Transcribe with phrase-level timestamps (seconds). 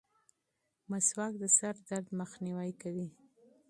[0.89, 3.07] مسواک د سر درد مخنیوی کوي.